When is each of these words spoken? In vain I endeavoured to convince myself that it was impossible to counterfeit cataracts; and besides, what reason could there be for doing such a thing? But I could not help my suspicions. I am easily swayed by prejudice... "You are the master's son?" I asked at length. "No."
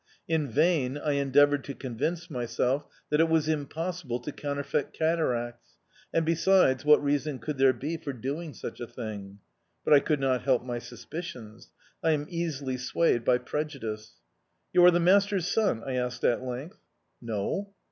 In 0.27 0.47
vain 0.47 0.97
I 0.97 1.11
endeavoured 1.11 1.63
to 1.65 1.75
convince 1.75 2.27
myself 2.27 2.87
that 3.11 3.19
it 3.19 3.29
was 3.29 3.47
impossible 3.47 4.19
to 4.21 4.31
counterfeit 4.31 4.93
cataracts; 4.93 5.77
and 6.11 6.25
besides, 6.25 6.83
what 6.83 7.03
reason 7.03 7.37
could 7.37 7.59
there 7.59 7.71
be 7.71 7.97
for 7.97 8.11
doing 8.11 8.55
such 8.55 8.79
a 8.79 8.87
thing? 8.87 9.37
But 9.85 9.93
I 9.93 9.99
could 9.99 10.19
not 10.19 10.41
help 10.41 10.63
my 10.63 10.79
suspicions. 10.79 11.69
I 12.03 12.13
am 12.13 12.25
easily 12.29 12.77
swayed 12.77 13.23
by 13.23 13.37
prejudice... 13.37 14.13
"You 14.73 14.83
are 14.85 14.89
the 14.91 14.99
master's 14.99 15.45
son?" 15.47 15.83
I 15.85 15.97
asked 15.97 16.23
at 16.23 16.41
length. 16.41 16.79
"No." 17.21 17.75